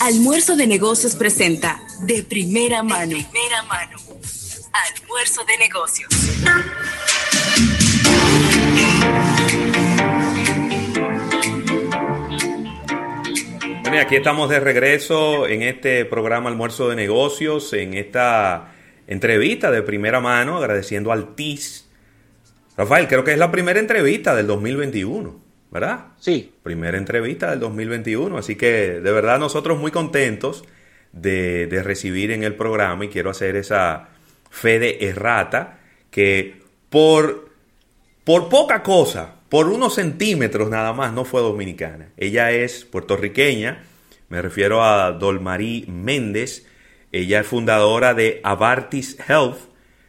[0.00, 3.16] Almuerzo de Negocios presenta De Primera Mano.
[3.16, 3.96] De primera mano.
[4.72, 6.10] Almuerzo de Negocios.
[13.82, 18.74] Bueno, aquí estamos de regreso en este programa Almuerzo de Negocios, en esta
[19.06, 21.88] entrevista de primera mano, agradeciendo al TIS.
[22.76, 25.43] Rafael, creo que es la primera entrevista del 2021.
[25.74, 26.06] ¿Verdad?
[26.20, 26.54] Sí.
[26.62, 30.64] Primera entrevista del 2021, así que de verdad nosotros muy contentos
[31.12, 34.10] de, recibir en el programa y quiero hacer esa
[34.50, 35.80] fe de errata
[36.12, 37.50] que por,
[38.22, 42.10] por poca cosa, por unos centímetros nada más, no fue dominicana.
[42.16, 43.82] Ella es puertorriqueña,
[44.28, 46.66] me refiero a Dolmarí Méndez,
[47.10, 49.58] ella es fundadora de Avartis Health,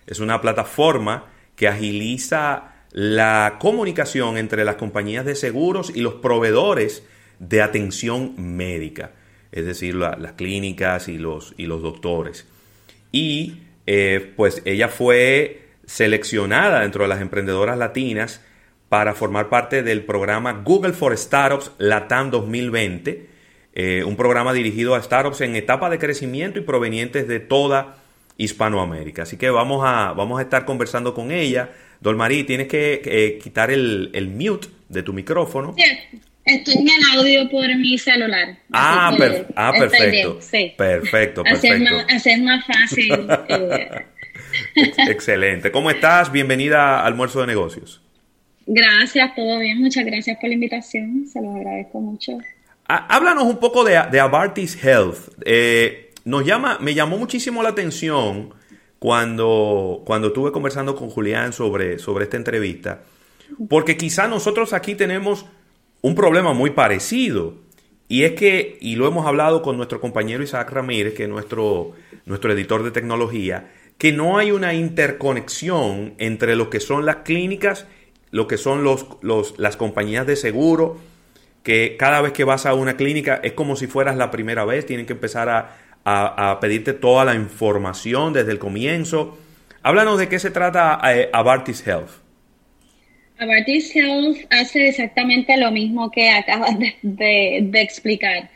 [0.05, 1.25] es una plataforma
[1.55, 7.03] que agiliza la comunicación entre las compañías de seguros y los proveedores
[7.39, 9.11] de atención médica,
[9.51, 12.47] es decir, las clínicas y los, y los doctores.
[13.11, 18.41] Y eh, pues ella fue seleccionada dentro de las emprendedoras latinas
[18.87, 23.27] para formar parte del programa Google for Startups Latam 2020,
[23.73, 27.97] eh, un programa dirigido a startups en etapa de crecimiento y provenientes de toda
[28.37, 29.23] Hispanoamérica.
[29.23, 33.71] Así que vamos a, vamos a estar conversando con ella Dolmarí, tienes que eh, quitar
[33.71, 35.75] el, el, mute de tu micrófono.
[35.77, 35.83] Sí,
[36.45, 38.57] estoy en el audio por mi celular.
[38.71, 39.15] Ah,
[39.55, 40.39] ah perfecto.
[40.41, 40.73] Sí.
[40.77, 41.95] Perfecto, perfecto.
[42.09, 43.11] Así es más, fácil.
[44.75, 44.89] Eh.
[45.09, 45.69] Excelente.
[45.69, 46.31] ¿Cómo estás?
[46.31, 48.01] Bienvenida a Almuerzo de Negocios.
[48.65, 49.81] Gracias, todo bien.
[49.81, 51.27] Muchas gracias por la invitación.
[51.27, 52.37] Se los agradezco mucho.
[52.87, 55.29] Ah, háblanos un poco de, de Abartis Health.
[55.43, 58.53] Eh, nos llama, me llamó muchísimo la atención
[59.05, 63.03] cuando, cuando estuve conversando con Julián sobre, sobre esta entrevista,
[63.69, 65.45] porque quizá nosotros aquí tenemos
[66.01, 67.53] un problema muy parecido.
[68.07, 71.91] Y es que, y lo hemos hablado con nuestro compañero Isaac Ramírez, que es nuestro,
[72.25, 77.85] nuestro editor de tecnología, que no hay una interconexión entre lo que son las clínicas,
[78.31, 80.97] lo que son los, los, las compañías de seguro,
[81.61, 84.83] que cada vez que vas a una clínica es como si fueras la primera vez,
[84.87, 89.37] tienen que empezar a, a, pedirte toda la información desde el comienzo.
[89.81, 92.11] Háblanos de qué se trata eh, Abartis Health.
[93.39, 98.49] Abartis Health hace exactamente lo mismo que acabas de, explicar.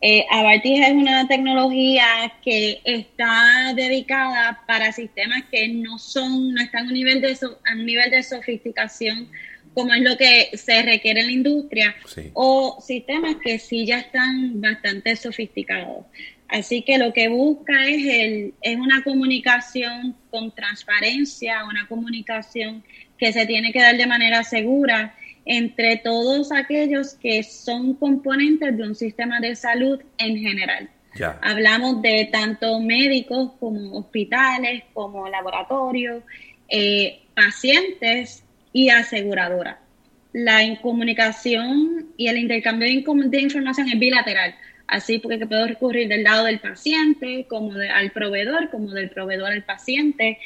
[0.00, 6.86] Eh, Abartis es una tecnología que está dedicada para sistemas que no son, no están
[6.86, 9.28] a un nivel de, a un nivel de sofisticación
[9.74, 11.96] como es lo que se requiere en la industria,
[12.32, 16.06] o sistemas que sí ya están bastante sofisticados.
[16.54, 22.84] Así que lo que busca es, el, es una comunicación con transparencia, una comunicación
[23.18, 28.82] que se tiene que dar de manera segura entre todos aquellos que son componentes de
[28.84, 30.88] un sistema de salud en general.
[31.42, 36.22] Hablamos de tanto médicos como hospitales, como laboratorios,
[36.68, 39.78] eh, pacientes y aseguradoras.
[40.32, 44.54] La comunicación y el intercambio de información es bilateral
[44.86, 49.64] Así porque puedo recurrir del lado del paciente, como al proveedor, como del proveedor al
[49.64, 50.38] paciente.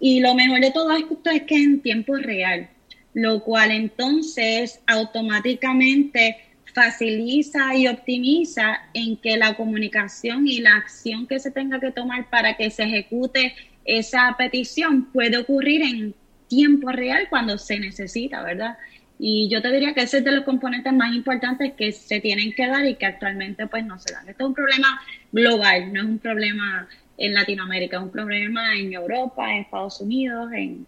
[0.00, 2.68] Y lo mejor de todo esto es que es en tiempo real,
[3.14, 6.36] lo cual entonces automáticamente
[6.74, 12.28] facilita y optimiza en que la comunicación y la acción que se tenga que tomar
[12.28, 16.14] para que se ejecute esa petición puede ocurrir en
[16.48, 18.76] tiempo real cuando se necesita, ¿verdad?
[19.18, 22.52] Y yo te diría que ese es de los componentes más importantes que se tienen
[22.52, 24.28] que dar y que actualmente pues no se dan.
[24.28, 28.92] Esto es un problema global, no es un problema en Latinoamérica, es un problema en
[28.92, 30.86] Europa, en Estados Unidos, en,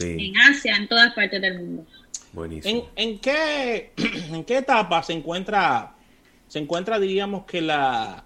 [0.00, 1.86] en Asia, en todas partes del mundo.
[2.32, 2.88] Buenísimo.
[2.96, 3.92] ¿En, qué,
[4.32, 5.94] ¿En qué etapa se encuentra,
[6.48, 8.24] se encuentra diríamos que la,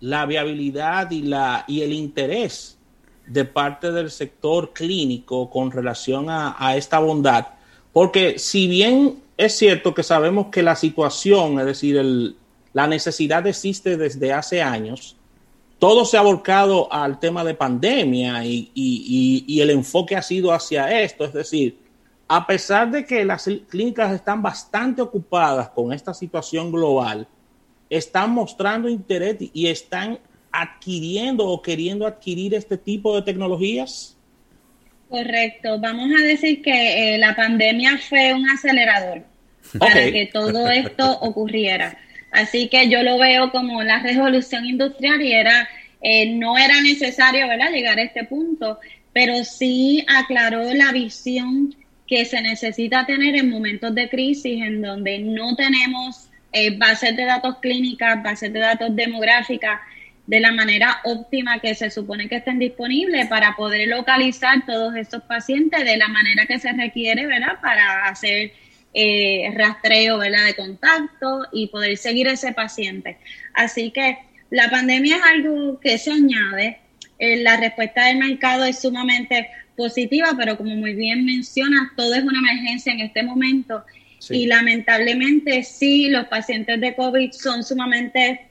[0.00, 2.78] la viabilidad y, la, y el interés
[3.26, 7.46] de parte del sector clínico con relación a, a esta bondad?
[7.94, 12.34] Porque si bien es cierto que sabemos que la situación, es decir,
[12.72, 15.16] la necesidad existe desde hace años,
[15.78, 21.24] todo se ha volcado al tema de pandemia y, el enfoque ha sido hacia esto.
[21.24, 21.78] Es decir,
[22.26, 27.28] a pesar de que las clínicas están bastante ocupadas con esta situación global,
[27.88, 30.18] están mostrando interés y están
[30.50, 34.16] adquiriendo o queriendo adquirir este tipo de tecnologías.
[35.14, 35.78] Correcto.
[35.78, 39.22] Vamos a decir que eh, la pandemia fue un acelerador
[39.78, 41.96] para que todo esto ocurriera.
[42.32, 45.68] Así que yo lo veo como la revolución industrial y era
[46.02, 47.70] eh, no era necesario ¿verdad?
[47.70, 48.80] llegar a este punto,
[49.12, 51.72] pero sí aclaró la visión
[52.08, 57.24] que se necesita tener en momentos de crisis en donde no tenemos eh, bases de
[57.24, 59.78] datos clínicas, bases de datos demográficas,
[60.26, 65.22] de la manera óptima que se supone que estén disponibles para poder localizar todos estos
[65.22, 67.60] pacientes de la manera que se requiere, ¿verdad?
[67.60, 68.52] Para hacer
[68.94, 70.46] eh, rastreo, ¿verdad?
[70.46, 73.18] De contacto y poder seguir ese paciente.
[73.52, 74.18] Así que
[74.50, 76.78] la pandemia es algo que se añade.
[77.18, 82.22] Eh, la respuesta del mercado es sumamente positiva, pero como muy bien menciona, todo es
[82.22, 83.84] una emergencia en este momento.
[84.30, 88.46] Y lamentablemente sí, los pacientes de COVID son sumamente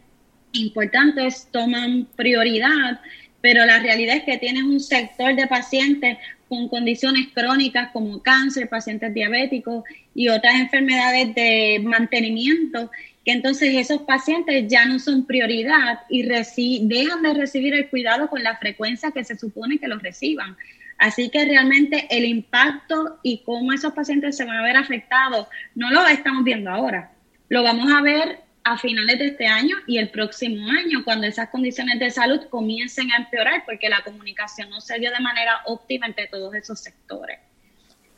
[0.54, 3.00] importantes, toman prioridad,
[3.42, 6.18] pero la realidad es que tienes un sector de pacientes
[6.48, 9.84] con condiciones crónicas como cáncer, pacientes diabéticos
[10.14, 12.92] y otras enfermedades de mantenimiento,
[13.26, 18.44] que entonces esos pacientes ya no son prioridad y dejan de recibir el cuidado con
[18.44, 20.56] la frecuencia que se supone que los reciban.
[20.98, 25.90] Así que realmente el impacto y cómo esos pacientes se van a ver afectados no
[25.92, 27.12] lo estamos viendo ahora.
[27.50, 31.50] Lo vamos a ver a finales de este año y el próximo año, cuando esas
[31.50, 36.08] condiciones de salud comiencen a empeorar, porque la comunicacación no se dio de manera óptima
[36.08, 37.40] entre todos esos sectores.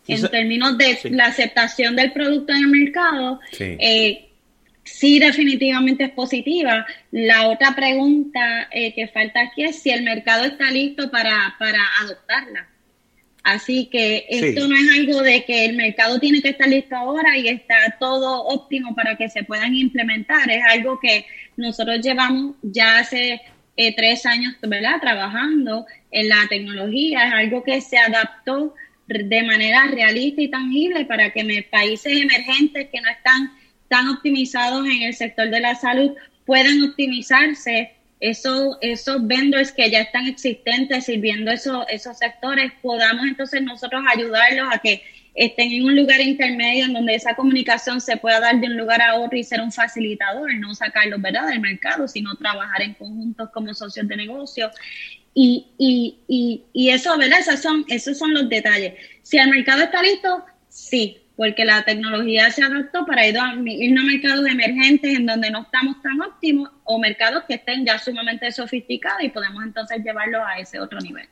[0.08, 3.76] En términos de la aceptación del producto en el mercado, sí.
[3.80, 4.30] Eh,
[4.84, 6.86] sí definitivamente es positiva.
[7.12, 11.82] La otra pregunta eh, que falta aquí es si el mercado está listo para, para
[12.02, 12.70] adoptarla.
[13.46, 17.38] Así que esto no es algo de que el mercado tiene que estar listo ahora
[17.38, 20.50] y está todo óptimo para que se puedan implementar.
[20.50, 23.40] Es algo que nosotros llevamos ya hace
[23.78, 25.00] eh, tres años ¿verdad?
[25.00, 27.28] trabajando en la tecnología.
[27.28, 28.74] Es algo que se adaptó
[29.08, 33.52] de manera realista y tangible para que países emergentes que no están
[33.90, 36.14] tan optimizados en el sector de la salud
[36.48, 37.94] puedan optimizarse
[38.30, 44.68] esos, esos vendors que ya están existentes sirviendo esos, esos sectores, podamos entonces nosotros ayudarlos
[44.72, 45.04] a que
[45.36, 49.02] estén en un lugar intermedio en donde esa comunicación se pueda dar de un lugar
[49.02, 51.48] a otro y ser un facilitador, no sacarlos ¿verdad?
[51.48, 54.72] del mercado, sino trabajar en conjuntos como socios de negocio.
[55.34, 57.40] Y, y, y, y eso, ¿verdad?
[57.42, 58.94] Esos son, esos son los detalles.
[59.22, 63.98] Si el mercado está listo, sí, porque la tecnología se adoptó para ir a, ir
[63.98, 68.52] a mercados emergentes en donde no estamos tan óptimos o mercados que estén ya sumamente
[68.52, 71.28] sofisticados y podemos entonces llevarlo a ese otro nivel.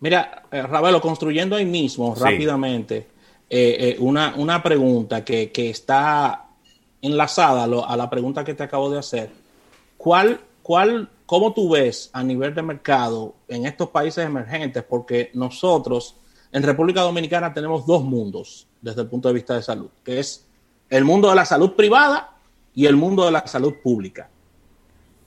[0.00, 3.06] Mira, eh, Ravelo, construyendo ahí mismo rápidamente
[3.48, 6.46] eh, eh, una, una, pregunta que, que está
[7.00, 9.30] enlazada a, a, la pregunta que te acabo de hacer.
[9.96, 14.82] ¿Cuál, cuál, ¿Cómo tú ves a nivel de mercado en estos países emergentes?
[14.82, 16.16] Porque nosotros
[16.56, 20.46] en República Dominicana tenemos dos mundos desde el punto de vista de salud, que es
[20.88, 22.34] el mundo de la salud privada
[22.74, 24.30] y el mundo de la salud pública,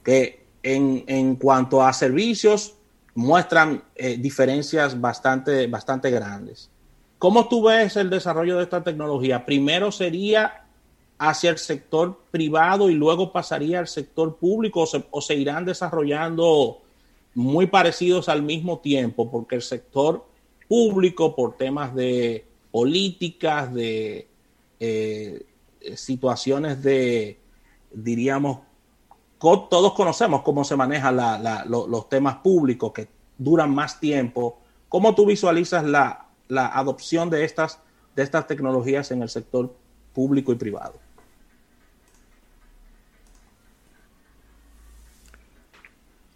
[0.03, 2.73] que en, en cuanto a servicios
[3.13, 6.71] muestran eh, diferencias bastante, bastante grandes.
[7.19, 9.45] ¿Cómo tú ves el desarrollo de esta tecnología?
[9.45, 10.65] Primero sería
[11.19, 15.63] hacia el sector privado y luego pasaría al sector público o se, o se irán
[15.63, 16.81] desarrollando
[17.35, 20.27] muy parecidos al mismo tiempo, porque el sector
[20.69, 24.27] público por temas de políticas, de
[24.79, 25.45] eh,
[25.95, 27.39] situaciones de,
[27.91, 28.59] diríamos,
[29.39, 31.17] todos conocemos cómo se manejan
[31.67, 33.07] los temas públicos que
[33.37, 34.59] duran más tiempo.
[34.87, 37.79] ¿Cómo tú visualizas la, la adopción de estas,
[38.15, 39.73] de estas tecnologías en el sector
[40.13, 40.99] público y privado?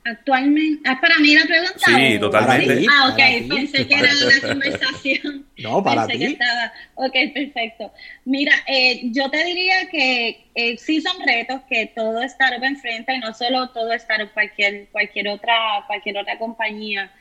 [0.05, 1.85] Actualmente, ¿es para mí la pregunta?
[1.85, 2.85] Sí, totalmente.
[2.91, 5.45] Ah, ok, pensé que era una conversación.
[5.57, 6.25] No, para pensé ti.
[6.25, 6.73] Que estaba...
[6.95, 7.93] Ok, perfecto.
[8.25, 13.19] Mira, eh, yo te diría que eh, sí son retos que todo startup enfrenta y
[13.19, 15.55] no solo todo startup, cualquier, cualquier, otra,
[15.87, 17.11] cualquier otra compañía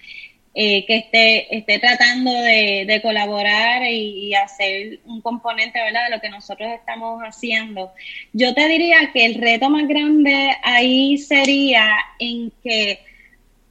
[0.54, 6.04] eh, que esté, esté tratando de, de colaborar y, hacer un componente ¿verdad?
[6.04, 7.90] de lo que nosotros estamos haciendo.
[8.32, 13.00] Yo te diría que el reto más grande ahí sería en que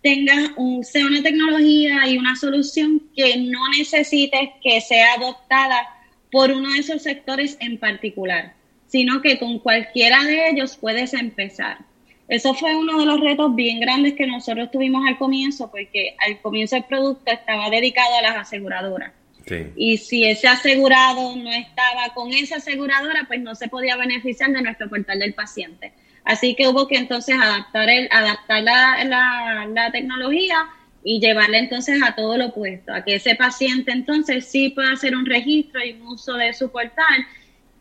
[0.01, 5.87] tengas un, sea una tecnología y una solución que no necesites que sea adoptada
[6.31, 8.53] por uno de esos sectores en particular,
[8.87, 11.90] sino que con cualquiera de ellos puedes empezar.
[12.31, 16.39] Eso fue uno de los retos bien grandes que nosotros tuvimos al comienzo, porque al
[16.39, 19.11] comienzo el producto estaba dedicado a las aseguradoras.
[19.45, 19.65] Sí.
[19.75, 24.61] Y si ese asegurado no estaba con esa aseguradora, pues no se podía beneficiar de
[24.61, 25.91] nuestro portal del paciente.
[26.23, 30.69] Así que hubo que entonces adaptar, el, adaptar la, la, la tecnología
[31.03, 35.17] y llevarla entonces a todo lo opuesto, a que ese paciente entonces sí pueda hacer
[35.17, 37.27] un registro y un uso de su portal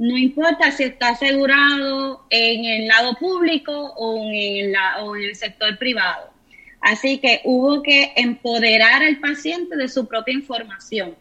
[0.01, 5.37] no importa si está asegurado en el lado público o en, la, o en el
[5.37, 6.31] sector privado.
[6.81, 11.15] Así que hubo que empoderar al paciente de su propia información.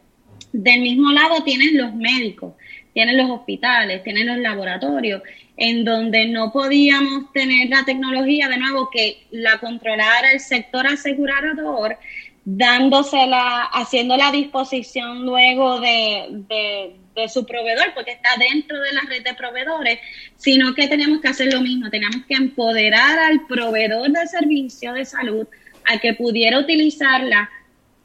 [0.53, 2.53] Del mismo lado tienen los médicos,
[2.93, 5.23] tienen los hospitales, tienen los laboratorios.
[5.57, 11.97] en donde no podíamos tener la tecnología de nuevo que la controlara el sector asegurador,
[12.45, 16.95] dándosela, haciendo la disposición luego de, de,
[17.27, 19.99] su proveedor, porque está dentro de la red de proveedores,
[20.37, 25.03] sino que tenemos que hacer lo mismo, tenemos que empoderar al proveedor de servicio de
[25.03, 25.45] salud
[25.83, 27.49] a que pudiera utilizarla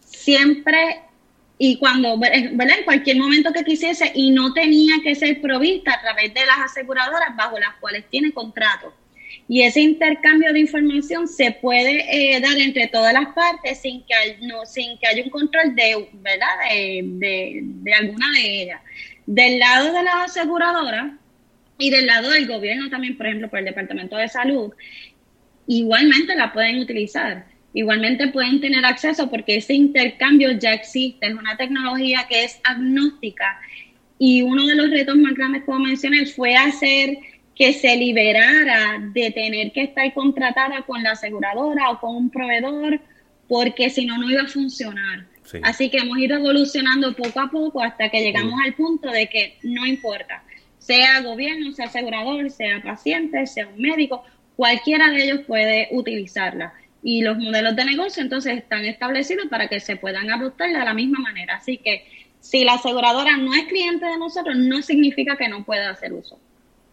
[0.01, 1.03] siempre
[1.59, 2.79] y cuando, ¿verdad?
[2.79, 6.59] En cualquier momento que quisiese y no tenía que ser provista a través de las
[6.65, 8.93] aseguradoras bajo las cuales tiene contrato.
[9.47, 14.39] Y ese intercambio de información se puede eh, dar entre todas las partes sin que,
[14.41, 16.47] no, sin que haya un control de, ¿verdad?
[16.71, 18.81] De, de, alguna de ellas.
[19.27, 21.13] Del lado de las aseguradoras
[21.77, 24.73] y del lado del gobierno también, por ejemplo, por el Departamento de Salud,
[25.67, 31.57] igualmente la pueden utilizar Igualmente pueden tener acceso porque ese intercambio ya existe, es una
[31.57, 33.59] tecnología que es agnóstica
[34.17, 37.19] y uno de los retos más grandes, como mencioné, fue hacer
[37.55, 43.01] que se liberara de tener que estar contratada con la aseguradora o con un proveedor,
[43.49, 45.27] porque si no, no iba a funcionar.
[45.63, 49.59] Así que hemos ido evolucionando poco a poco hasta que llegamos al punto de que
[49.63, 50.43] no importa,
[50.79, 54.25] sea gobierno, sea asegurador, sea paciente, sea un médico,
[54.57, 59.79] cualquiera de ellos puede utilizarla y los modelos de negocio entonces están establecidos para que
[59.79, 61.57] se puedan adoptar de la misma manera.
[61.57, 62.07] Así que
[62.41, 66.41] si la aseguradora no es cliente de nosotros, no significa que no pueda hacer uso.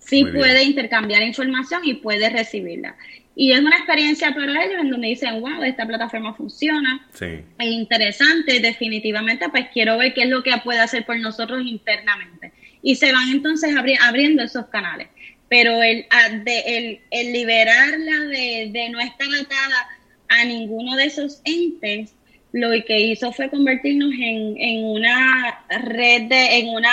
[0.01, 2.95] Sí puede intercambiar información y puede recibirla.
[3.35, 8.59] Y es una experiencia para ellos en donde dicen, wow, esta plataforma funciona, es interesante,
[8.59, 12.51] definitivamente, pues quiero ver qué es lo que puede hacer por nosotros internamente.
[12.81, 15.07] Y se van entonces abriendo esos canales.
[15.47, 16.05] Pero el,
[16.45, 19.87] el, el liberarla de, de no estar atada
[20.27, 22.13] a ninguno de esos entes,
[22.53, 26.91] lo que hizo fue convertirnos en, una red, de, en una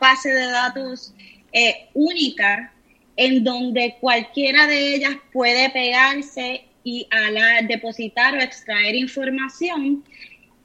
[0.00, 1.14] base de datos
[1.52, 2.72] eh, única,
[3.16, 10.04] en donde cualquiera de ellas puede pegarse y a la, depositar o extraer información,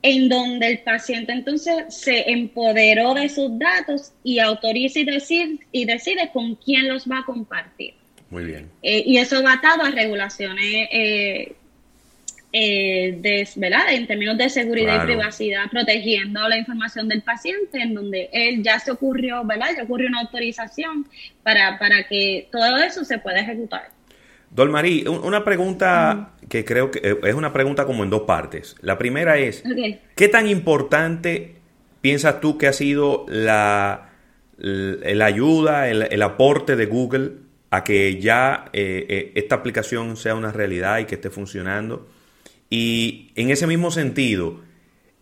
[0.01, 5.86] en donde el paciente entonces se empoderó de sus datos y autoriza y, decir, y
[5.86, 7.96] decide con quién los va a compartir.
[8.30, 8.70] Muy bien.
[8.82, 11.56] Eh, y eso va atado a regulaciones eh,
[12.57, 13.91] eh, de, ¿verdad?
[13.91, 18.79] en términos de seguridad y privacidad, protegiendo la información del paciente, en donde él ya
[18.79, 19.71] se ocurrió, ¿verdad?
[19.75, 21.05] Ya ocurrió una autorización
[21.43, 23.89] para, para que todo eso se pueda ejecutar.
[24.51, 28.77] Dolmarí, una pregunta que creo que eh, es una pregunta como en dos partes.
[28.79, 29.62] La primera es,
[30.15, 31.55] ¿qué tan importante
[32.00, 34.12] piensas tú que ha sido la,
[34.57, 37.31] la, ayuda, el, aporte de Google
[37.69, 42.14] a que ya eh, eh, esta aplicación sea una realidad y que esté funcionando?
[42.69, 44.62] Y en ese mismo sentido,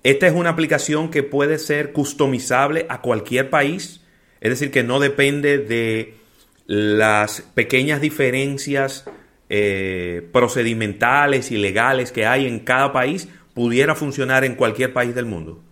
[0.03, 4.01] esta es una aplicación que puede ser customizable a cualquier país,
[4.41, 6.15] es decir, que no depende de
[6.65, 9.05] las pequeñas diferencias
[9.49, 15.25] eh, procedimentales y legales que hay en cada país, pudiera funcionar en cualquier país del
[15.25, 15.63] mundo.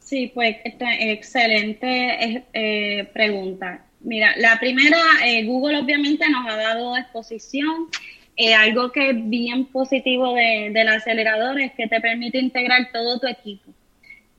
[0.00, 3.84] Sí, pues excelente eh, pregunta.
[4.00, 7.88] Mira, la primera, eh, Google obviamente nos ha dado exposición
[8.36, 13.18] eh, algo que es bien positivo de, del acelerador es que te permite integrar todo
[13.20, 13.72] tu equipo.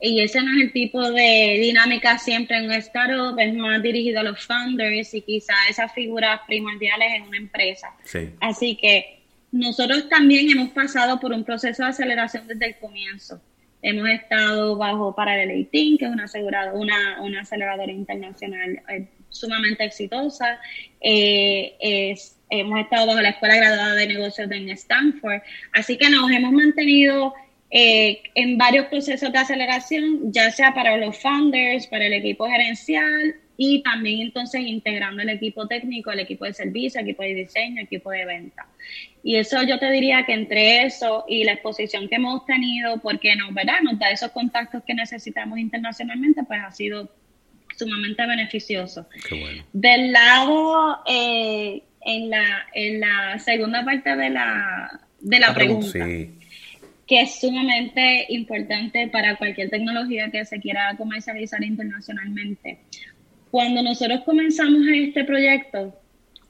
[0.06, 4.20] Y ese no es el tipo de dinámica siempre en un startup, es más dirigido
[4.20, 7.96] a los founders y quizá esas figuras primordiales en una empresa.
[8.42, 9.22] Así que
[9.54, 13.40] nosotros también hemos pasado por un proceso de aceleración desde el comienzo.
[13.82, 19.86] Hemos estado bajo Parallel 18, que es una, asegurado, una, una aceleradora internacional eh, sumamente
[19.86, 20.60] exitosa.
[21.00, 25.42] Eh, es hemos estado bajo la Escuela Graduada de Negocios de Stanford,
[25.74, 27.34] así que nos hemos mantenido
[27.72, 33.36] eh, en varios procesos de aceleración, ya sea para los founders, para el equipo gerencial
[33.58, 37.80] y también entonces integrando el equipo técnico, el equipo de servicio, el equipo de diseño,
[37.80, 38.68] el equipo de venta.
[39.24, 43.36] Y eso yo te diría que entre eso y la exposición que hemos tenido, porque
[43.36, 43.82] nos, ¿verdad?
[43.82, 47.10] nos da esos contactos que necesitamos internacionalmente, pues ha sido
[47.78, 49.08] sumamente beneficioso.
[49.72, 56.06] Del lado eh, en la, en la segunda parte de la, de la, pregunta,
[57.08, 62.80] que es sumamente importante para cualquier tecnología que se quiera comercializar internacionalmente.
[63.52, 65.94] Cuando nosotros comenzamos este proyecto,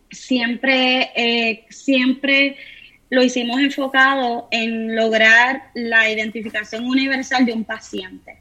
[0.10, 2.56] siempre, eh, siempre
[3.10, 8.38] lo hicimos enfocado en lograr la identificación universal de un paciente.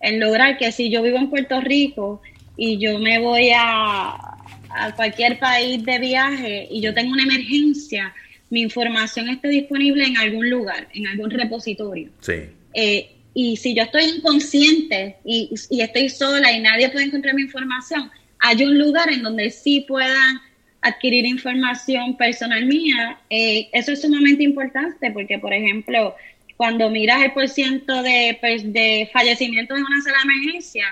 [0.00, 2.22] En lograr que si yo vivo en Puerto Rico
[2.56, 4.27] y yo me voy a,
[4.70, 8.14] a cualquier país de viaje y yo tengo una emergencia,
[8.50, 12.10] mi información esté disponible en algún lugar, en algún repositorio.
[12.20, 12.44] Sí.
[12.74, 18.10] Eh, y si yo estoy inconsciente y, estoy sola y nadie puede encontrar mi información,
[18.40, 20.40] hay un lugar en donde sí puedan
[20.80, 26.14] adquirir información personal mía, eh, eso es sumamente importante porque, por ejemplo,
[26.56, 30.86] cuando miras el porcentaje de, pues, de fallecimientos en una sala de emergencia,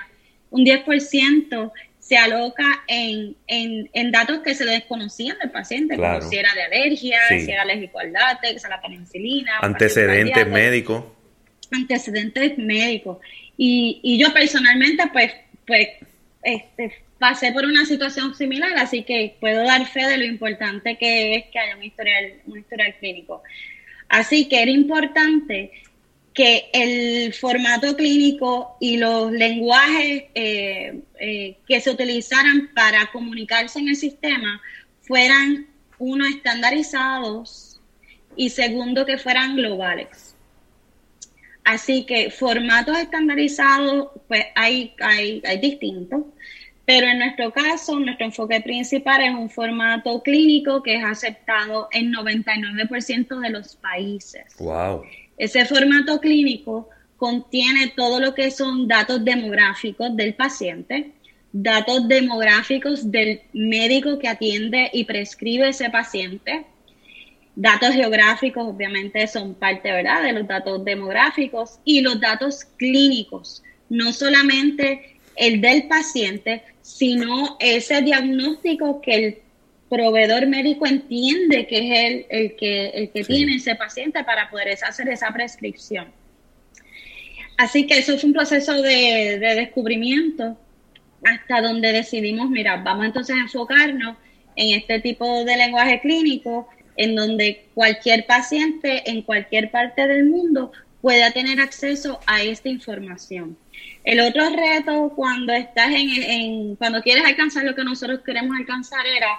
[0.49, 1.71] un 10%
[2.07, 7.19] se aloca en, en, datos que se desconocían del paciente, como si era de alergia,
[7.27, 9.59] si era alérgico al látex, a la penicilina.
[9.59, 11.03] Antecedentes médicos.
[11.69, 13.17] Antecedentes médicos.
[13.57, 15.33] Y, y yo personalmente, pues,
[15.65, 15.89] pues
[16.43, 21.35] este, pasé por una situación similar, así que puedo dar fe de lo importante que
[21.35, 23.43] es que haya un historial, un historial clínico.
[24.07, 25.73] Así que era importante
[26.37, 33.87] que el formato clínico y los lenguajes eh, eh, que se utilizaran para comunicarse en
[33.87, 34.61] el sistema
[35.01, 35.65] fueran,
[35.97, 37.81] uno, estandarizados
[38.35, 40.35] y segundo, que fueran globales.
[41.63, 46.21] Así que formatos estandarizados, pues hay, hay, hay distintos,
[46.85, 52.13] pero en nuestro caso, nuestro enfoque principal es un formato clínico que es aceptado en
[52.13, 54.55] 99% de los países.
[54.59, 55.01] Wow.
[55.37, 61.11] Ese formato clínico contiene todo lo que son datos demográficos del paciente,
[61.51, 66.65] datos demográficos del médico que atiende y prescribe ese paciente,
[67.55, 70.23] datos geográficos obviamente son parte ¿verdad?
[70.23, 78.01] de los datos demográficos y los datos clínicos, no solamente el del paciente, sino ese
[78.01, 79.37] diagnóstico que el
[79.89, 84.77] proveedor médico entiende que es el, el que, el que tiene ese paciente para poder
[84.83, 86.07] hacer esa prescripción.
[87.57, 90.57] Así que eso es un proceso de, descubrimiento
[91.23, 94.15] hasta donde decidimos, mira, vamos entonces a enfocarnos
[94.55, 100.71] en este tipo de lenguaje clínico, en donde cualquier paciente en cualquier parte del mundo
[101.01, 103.57] pueda tener acceso a esta información.
[104.03, 109.05] El otro reto cuando estás en, en, cuando quieres alcanzar lo que nosotros queremos alcanzar
[109.05, 109.29] era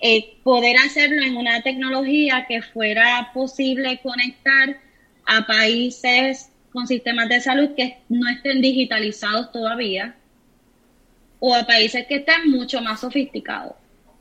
[0.00, 4.78] eh, poder hacerlo en una tecnología que fuera posible conectar
[5.26, 10.14] a países con sistemas de salud que no estén digitalizados todavía
[11.40, 13.74] o a países que estén mucho más sofisticados.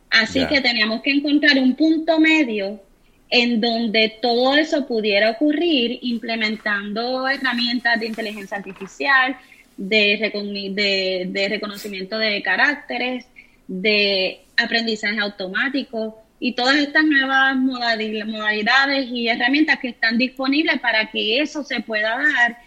[0.09, 2.81] Así que teníamos que encontrar un punto medio
[3.29, 9.37] en donde todo eso pudiera ocurrir implementando herramientas de inteligencia artificial,
[9.75, 13.25] de, de reconocimiento de caracteres,
[13.67, 21.41] de aprendizaje automático y todas estas nuevas modalidades y herramientas que están disponibles para que
[21.41, 22.57] eso se pueda dar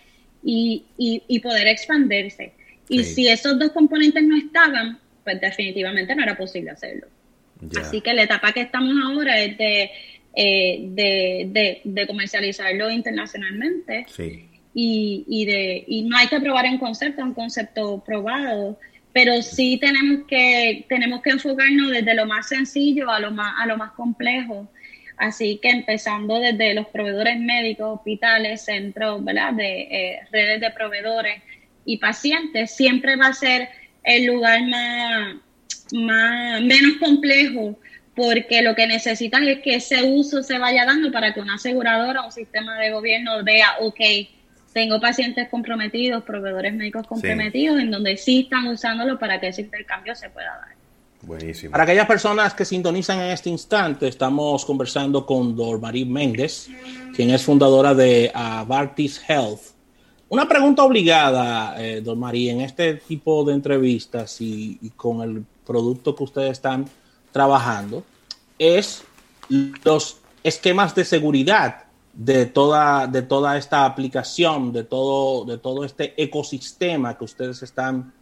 [0.42, 2.52] y, y, poder expandirse.
[2.88, 7.06] Y si esos dos componentes no estaban, pues definitivamente no era posible hacerlo.
[7.78, 9.90] Así que la etapa que estamos ahora es de,
[10.34, 14.06] eh, de, de, comercializarlo internacionalmente.
[14.72, 18.78] Y, y, de, y no hay que probar un concepto, un concepto probado
[19.12, 23.66] pero sí tenemos que, tenemos que enfocarnos desde lo más sencillo a lo más, a
[23.66, 24.70] lo más complejo.
[25.16, 29.52] Así que empezando desde los proveedores médicos, hospitales, centros, ¿verdad?
[29.52, 31.42] De eh, redes de proveedores
[31.84, 33.68] y pacientes, siempre va a ser
[34.04, 35.36] el lugar más,
[35.92, 37.78] más, menos complejo
[38.14, 42.22] porque lo que necesitan es que ese uso se vaya dando para que una aseguradora
[42.22, 44.00] o un sistema de gobierno vea, ok,
[44.72, 50.14] tengo pacientes comprometidos, proveedores médicos comprometidos, en donde sí están usándolo para que ese intercambio
[50.14, 50.76] se pueda dar.
[51.22, 51.72] Buenísimo.
[51.72, 56.68] Para aquellas personas que sintonizan en este instante, estamos conversando con Dor Marie Méndez,
[57.14, 59.61] quien es fundadora de Avartis Health.
[60.28, 65.44] Una pregunta obligada, eh, Dor Marie, en este tipo de entrevistas y, y con el
[65.66, 66.87] producto que ustedes están
[67.33, 68.04] trabajando,
[68.59, 69.02] es
[69.85, 76.20] los esquemas de seguridad de toda, de toda esta aplicación, de todo, de todo este
[76.22, 78.12] ecosistema que ustedes están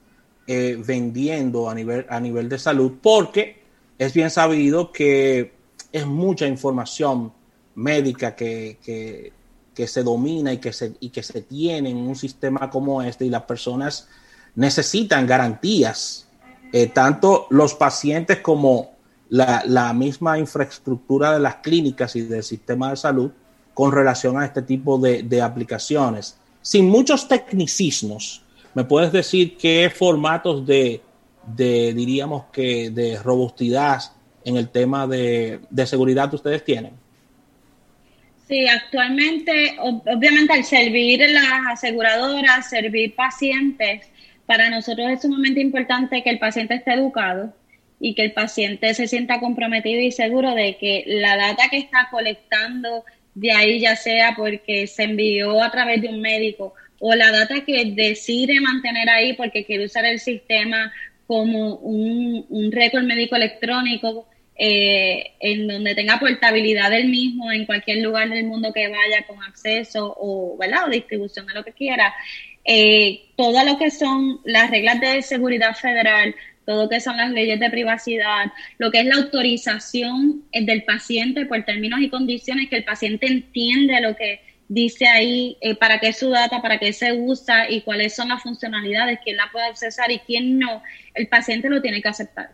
[0.46, 3.62] eh, vendiendo a nivel, a nivel de salud, porque
[3.98, 5.52] es bien sabido que
[5.92, 7.32] es mucha información
[7.74, 12.68] médica que, que, se domina y que se, y que se tiene en un sistema
[12.68, 14.08] como este y las personas
[14.56, 16.26] necesitan garantías,
[16.72, 18.90] eh, tanto los pacientes como
[19.28, 23.30] la, la misma infraestructura de las clínicas y del sistema de salud
[23.78, 26.36] con relación a este tipo de, aplicaciones.
[26.62, 28.42] Sin muchos tecnicismos,
[28.74, 31.00] ¿me puedes decir qué formatos de,
[31.46, 34.00] diríamos que, de robustidad
[34.44, 36.90] en el tema de, seguridad ustedes tienen?
[38.48, 44.08] Sí, actualmente, obviamente al servir las aseguradoras, servir pacientes,
[44.44, 47.54] para nosotros es sumamente importante que el paciente esté educado
[48.00, 52.08] y que el paciente se sienta comprometido y seguro de que la data que está
[52.10, 53.04] colectando
[53.40, 57.64] de ahí ya sea porque se envió a través de un médico o la data
[57.64, 60.92] que decide mantener ahí porque quiere usar el sistema
[61.26, 68.28] como un, récord médico electrónico, eh, en donde tenga portabilidad del mismo en cualquier lugar
[68.30, 70.88] del mundo que vaya con acceso o, ¿verdad?
[70.90, 72.12] distribución de lo que quiera.
[72.64, 76.34] Eh, todo lo que son las reglas de seguridad federal,
[76.68, 81.46] todo lo que son las leyes de privacidad, lo que es la autorización del paciente
[81.46, 86.08] por términos y condiciones, que el paciente entiende lo que dice ahí, eh, para qué
[86.08, 89.64] es su data, para qué se usa y cuáles son las funcionalidades, quién la puede
[89.64, 90.82] accesar y quién no,
[91.14, 92.50] el paciente lo tiene que aceptar.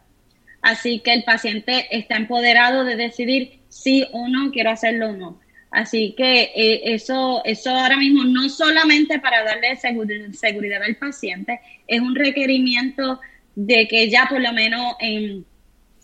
[0.63, 5.41] Así que el paciente está empoderado de decidir si o no quiero hacerlo o no.
[5.73, 12.01] Así que eh, eso, eso ahora mismo no solamente para darle seguridad al paciente, es
[12.01, 13.21] un requerimiento
[13.55, 15.45] de que ya por lo menos en,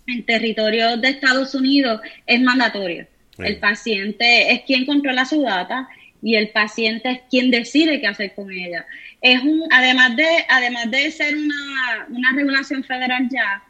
[0.06, 3.06] en territorio de Estados Unidos es mandatorio.
[3.38, 5.88] El paciente es quien controla su data
[6.22, 8.84] y el paciente es quien decide qué hacer con ella.
[9.22, 13.62] Es un, además de, además de ser una, una regulación federal ya,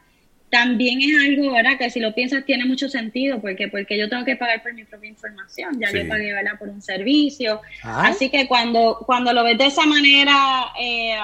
[0.51, 1.77] también es algo, ¿verdad?
[1.77, 4.83] Que si lo piensas tiene mucho sentido, porque porque yo tengo que pagar por mi
[4.83, 6.59] propia información, ya yo pagué, ¿verdad?
[6.59, 7.61] Por un servicio.
[7.81, 11.15] Así que cuando, cuando lo ves de esa manera, eh,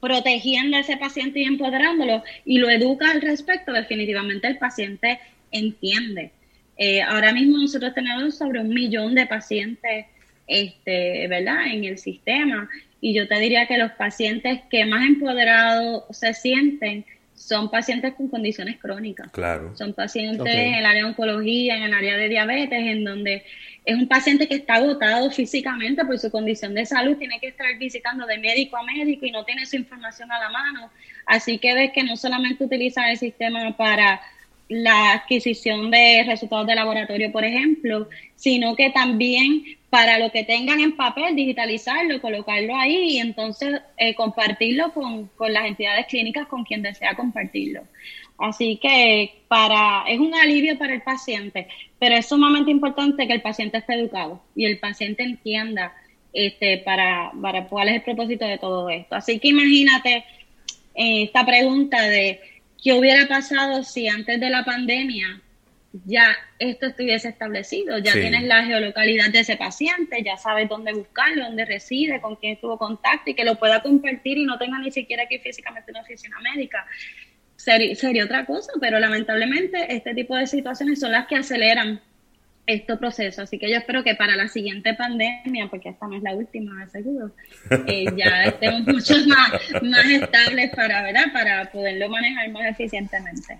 [0.00, 6.30] protegiendo a ese paciente y empoderándolo y lo educa al respecto, definitivamente el paciente entiende.
[6.76, 10.06] Eh, ahora mismo nosotros tenemos sobre un millón de pacientes,
[10.46, 11.66] este, ¿verdad?
[11.72, 12.68] En el sistema
[13.04, 17.04] y yo te diría que los pacientes que más empoderados se sienten
[17.34, 19.30] son pacientes con condiciones crónicas.
[19.32, 19.76] Claro.
[19.76, 23.44] Son pacientes en el área de oncología, en el área de diabetes, en donde
[23.84, 27.66] es un paciente que está agotado físicamente por su condición de salud, tiene que estar
[27.78, 30.90] visitando de médico a médico y no tiene su información a la mano.
[31.26, 34.20] Así que ves que no solamente utiliza el sistema para
[34.68, 40.80] la adquisición de resultados de laboratorio, por ejemplo, sino que también para lo que tengan
[40.80, 46.64] en papel, digitalizarlo, colocarlo ahí y entonces eh, compartirlo con, con las entidades clínicas con
[46.64, 47.82] quien desea compartirlo.
[48.38, 53.42] Así que para, es un alivio para el paciente, pero es sumamente importante que el
[53.42, 55.94] paciente esté educado y el paciente entienda
[56.32, 59.14] este, para, para cuál es el propósito de todo esto.
[59.14, 60.24] Así que imagínate
[60.94, 62.40] eh, esta pregunta de
[62.84, 65.40] qué hubiera pasado si antes de la pandemia
[66.04, 71.44] ya esto estuviese establecido, ya tienes la geolocalidad de ese paciente, ya sabes dónde buscarlo,
[71.44, 74.90] dónde reside, con quién estuvo contacto y que lo pueda compartir y no tenga ni
[74.90, 76.84] siquiera que físicamente una oficina médica.
[77.56, 82.02] Sería, otra cosa, pero lamentablemente este tipo de situaciones son las que aceleran
[82.66, 83.42] este proceso.
[83.42, 86.88] Así que yo espero que para la siguiente pandemia, porque esta no es la última,
[86.88, 87.30] seguro,
[87.86, 91.26] eh, ya estemos mucho más, más estables para, ¿verdad?
[91.32, 93.58] para poderlo manejar más eficientemente.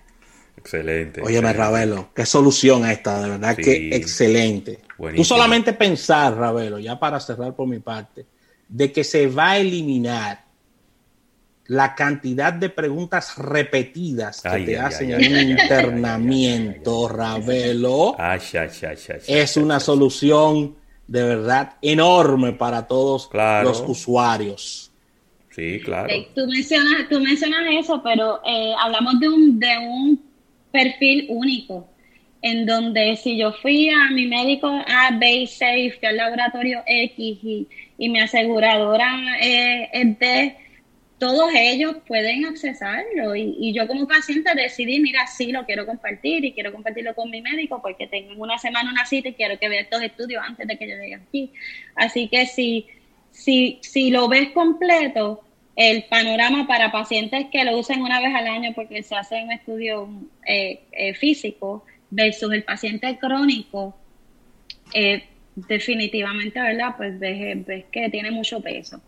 [0.57, 1.21] Excelente.
[1.21, 4.81] Oye, Ravelo, qué solución esta, de verdad que excelente.
[5.15, 8.25] Tú solamente pensar, Ravelo, ya para cerrar por mi parte,
[8.69, 10.44] de que se va a eliminar
[11.67, 18.17] la cantidad de preguntas repetidas que te hacen en un internamiento, Ravelo,
[19.27, 24.91] es una solución de verdad enorme para todos los usuarios.
[25.51, 26.13] Sí, claro.
[26.35, 30.21] tú, mencionas, tú mencionas eso, pero eh, hablamos de un, de un
[30.73, 31.89] perfil único,
[32.43, 36.83] en donde si yo fui a mi médico A, B y C fui al laboratorio
[36.85, 40.57] X y, y mi aseguradora eh, es D,
[41.19, 46.53] todos ellos pueden accesarlo y, yo como paciente decidí, mira, sí, lo quiero compartir y
[46.53, 49.83] quiero compartirlo con mi médico porque tengo una semana una cita y quiero que vea
[49.83, 51.53] estos estudios antes de que yo llegue aquí.
[51.95, 52.87] Así que si,
[53.31, 55.45] si, si lo ves completo,
[55.77, 59.53] el panorama para pacientes que lo usen una vez al año porque se hace un
[59.53, 60.09] estudio
[60.47, 63.97] eh, eh, físico versus el paciente crónico,
[64.93, 65.25] eh,
[65.57, 66.95] definitivamente, ¿verdad?
[66.97, 69.01] Pues ves, ves que tiene mucho peso.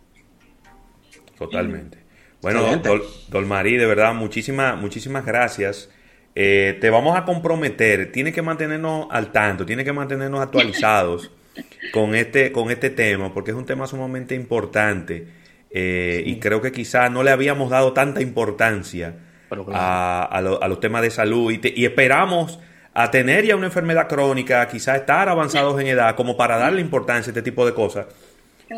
[1.38, 1.98] Totalmente.
[2.42, 2.80] Bueno,
[3.28, 5.90] Dolmarí, de verdad, muchísimas, muchísimas gracias.
[6.34, 11.30] Eh, te vamos a comprometer, tiene que mantenernos al tanto, tiene que mantenernos actualizados
[11.92, 15.26] con este, con este tema, porque es un tema sumamente importante
[15.70, 19.14] eh, y creo que quizás no le habíamos dado tanta importancia
[19.50, 22.58] a, los temas de salud y, y, esperamos
[22.92, 27.30] a tener ya una enfermedad crónica, quizás estar avanzados en edad, como para darle importancia
[27.30, 28.06] a este tipo de cosas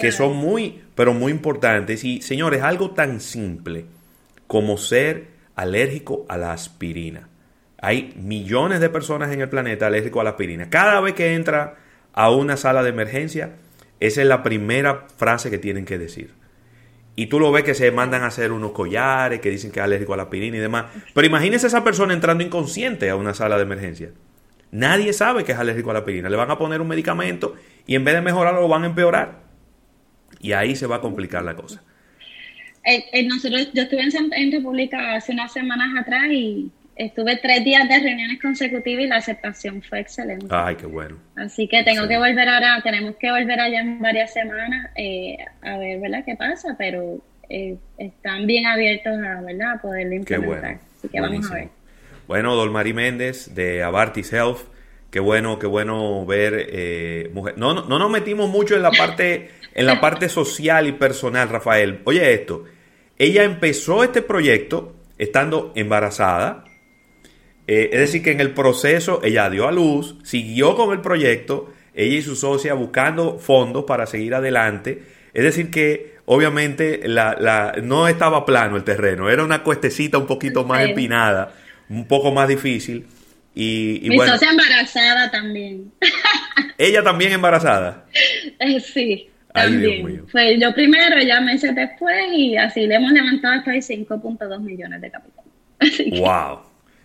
[0.01, 2.05] que son muy, pero muy importantes.
[2.05, 3.87] Y señores, algo tan simple
[4.47, 7.29] como ser alérgico a la aspirina.
[7.81, 10.69] Hay millones de personas en el planeta alérgicos a la aspirina.
[10.69, 11.77] Cada vez que entra
[12.13, 13.57] a una sala de emergencia,
[14.01, 16.35] esa es la primera frase que tienen que decir.
[17.15, 19.85] Y tú lo ves que se mandan a hacer unos collares que dicen que es
[19.85, 20.87] alérgico a la aspirina y demás.
[21.15, 24.11] Pero imagínese esa persona entrando inconsciente a una sala de emergencia.
[24.71, 26.29] Nadie sabe que es alérgico a la aspirina.
[26.29, 27.55] Le van a poner un medicamento
[27.87, 29.48] y en vez de mejorarlo lo van a empeorar.
[30.41, 31.83] Y ahí se va a complicar la cosa.
[32.85, 37.89] Eh, eh, nosotros, yo estuve en, República hace unas semanas atrás y estuve tres días
[37.89, 40.47] de reuniones consecutivas y la aceptación fue excelente.
[40.51, 41.17] Ay, qué bueno.
[41.37, 45.77] Así que tengo que volver ahora, tenemos que volver allá en varias semanas eh, a
[45.77, 46.25] ver, ¿verdad?
[46.25, 46.77] ¿Qué pasa?
[46.79, 49.73] Pero están bien abiertos a, ¿verdad?
[49.73, 50.61] a poderlo implementar.
[50.61, 50.81] Qué bueno.
[50.99, 51.69] Así que vamos a ver.
[52.27, 54.59] Bueno, Dolmarí Méndez de Abartis Health.
[55.11, 57.57] Qué bueno, qué bueno ver eh, mujer.
[57.57, 61.49] No, no, no nos metimos mucho en la parte, en la parte social y personal,
[61.49, 62.01] Rafael.
[62.05, 62.65] Oye esto,
[63.19, 66.65] ella empezó este proyecto estando embarazada.
[67.67, 71.73] Eh, es decir, que en el proceso ella dio a luz, siguió con el proyecto,
[71.95, 75.03] ella y su socia buscando fondos para seguir adelante.
[75.35, 80.65] Es decir, que obviamente la, no estaba plano el terreno, era una cuestecita un poquito
[80.65, 81.53] más empinada,
[81.89, 83.07] un poco más difícil.
[83.55, 85.93] Y, Mi socia embarazada también.
[86.79, 88.07] ¿Ella también embarazada?
[88.61, 89.31] Eh, sí.
[89.53, 90.27] También.
[90.29, 95.11] Fue yo primero, ella meses después y así le hemos levantado hasta 5.2 millones de
[95.11, 95.45] capital.
[96.21, 96.61] ¡Wow!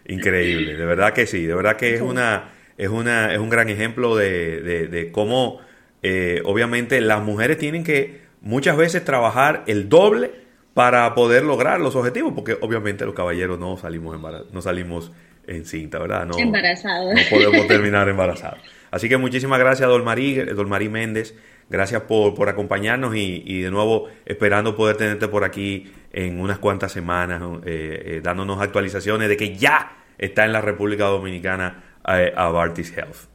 [0.07, 3.69] Increíble, de verdad que sí, de verdad que es una es una es un gran
[3.69, 5.61] ejemplo de, de, cómo
[6.01, 10.31] eh, obviamente las mujeres tienen que muchas veces trabajar el doble
[10.73, 14.19] para poder lograr los objetivos, porque obviamente los caballeros no salimos
[14.51, 15.11] no salimos
[15.47, 16.25] en cinta, ¿verdad?
[16.25, 17.13] No, Embarazados.
[17.13, 18.59] No podemos terminar embarazados.
[18.93, 21.35] Así que muchísimas gracias, Dolmarí, Dolmarí Méndez.
[21.67, 26.91] Gracias por, por acompañarnos y, de nuevo esperando poder tenerte por aquí en unas cuantas
[26.91, 32.95] semanas, eh, eh, dándonos actualizaciones de que ya está en la República Dominicana eh, Avartis
[32.95, 33.29] Health.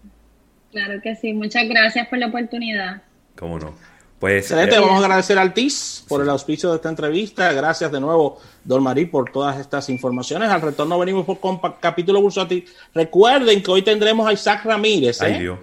[0.71, 3.03] Claro que sí, muchas gracias por la oportunidad.
[3.35, 3.75] ¿Cómo no?
[4.19, 7.53] Pues, Excelente, vamos a agradecer al TIS por el auspicio de esta entrevista.
[7.53, 10.49] Gracias de nuevo, Don Marí, por todas estas informaciones.
[10.51, 12.65] Al retorno venimos por con capítulo bursátil.
[12.95, 15.23] Recuerden que hoy tendremos a Isaac Ramírez.
[15.23, 15.59] Ay, Dios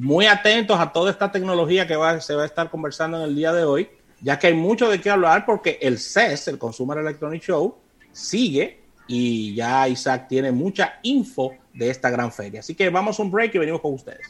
[0.00, 3.52] muy atentos a toda esta tecnología que se va a estar conversando en el día
[3.52, 3.90] de hoy,
[4.22, 7.76] ya que hay mucho de qué hablar porque el CES, el Consumer Electronic Show,
[8.10, 12.60] sigue y ya Isaac tiene mucha info de esta gran feria.
[12.60, 14.26] Así que vamos a un break y venimos con ustedes.